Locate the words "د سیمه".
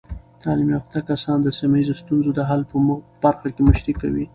1.41-1.77